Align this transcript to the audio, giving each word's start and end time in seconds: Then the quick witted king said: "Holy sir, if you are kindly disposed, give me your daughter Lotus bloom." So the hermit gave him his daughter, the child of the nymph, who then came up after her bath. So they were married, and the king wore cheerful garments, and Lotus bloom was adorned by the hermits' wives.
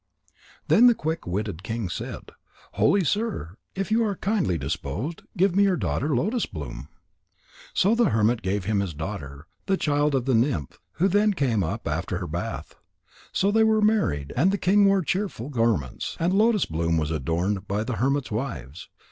Then 0.67 0.87
the 0.87 0.95
quick 0.95 1.27
witted 1.27 1.61
king 1.61 1.87
said: 1.87 2.31
"Holy 2.71 3.03
sir, 3.03 3.57
if 3.75 3.91
you 3.91 4.03
are 4.03 4.15
kindly 4.15 4.57
disposed, 4.57 5.21
give 5.37 5.55
me 5.55 5.61
your 5.65 5.77
daughter 5.77 6.15
Lotus 6.15 6.47
bloom." 6.47 6.87
So 7.75 7.93
the 7.93 8.05
hermit 8.09 8.41
gave 8.41 8.65
him 8.65 8.79
his 8.79 8.95
daughter, 8.95 9.45
the 9.67 9.77
child 9.77 10.15
of 10.15 10.25
the 10.25 10.33
nymph, 10.33 10.79
who 10.93 11.07
then 11.07 11.35
came 11.35 11.63
up 11.63 11.87
after 11.87 12.17
her 12.17 12.25
bath. 12.25 12.73
So 13.31 13.51
they 13.51 13.63
were 13.63 13.79
married, 13.79 14.33
and 14.35 14.49
the 14.49 14.57
king 14.57 14.85
wore 14.85 15.03
cheerful 15.03 15.49
garments, 15.49 16.17
and 16.19 16.33
Lotus 16.33 16.65
bloom 16.65 16.97
was 16.97 17.11
adorned 17.11 17.67
by 17.67 17.83
the 17.83 17.97
hermits' 17.97 18.31
wives. 18.31 18.89